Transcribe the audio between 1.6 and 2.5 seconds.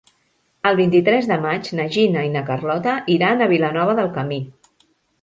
na Gina i na